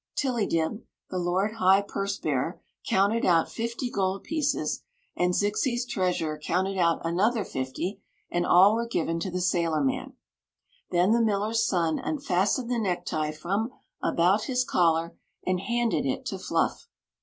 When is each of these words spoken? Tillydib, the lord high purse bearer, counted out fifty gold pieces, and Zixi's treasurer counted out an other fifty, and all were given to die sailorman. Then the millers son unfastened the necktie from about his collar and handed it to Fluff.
Tillydib, 0.15 0.81
the 1.11 1.19
lord 1.19 1.57
high 1.57 1.83
purse 1.83 2.17
bearer, 2.17 2.59
counted 2.87 3.23
out 3.23 3.51
fifty 3.51 3.91
gold 3.91 4.23
pieces, 4.23 4.81
and 5.15 5.35
Zixi's 5.35 5.85
treasurer 5.85 6.39
counted 6.39 6.79
out 6.79 7.05
an 7.05 7.19
other 7.19 7.45
fifty, 7.45 8.01
and 8.31 8.43
all 8.43 8.73
were 8.73 8.87
given 8.87 9.19
to 9.19 9.29
die 9.29 9.37
sailorman. 9.37 10.13
Then 10.89 11.11
the 11.11 11.21
millers 11.21 11.63
son 11.63 11.99
unfastened 11.99 12.71
the 12.71 12.79
necktie 12.79 13.29
from 13.31 13.73
about 14.01 14.45
his 14.45 14.63
collar 14.63 15.15
and 15.45 15.59
handed 15.59 16.07
it 16.07 16.25
to 16.25 16.39
Fluff. 16.39 16.87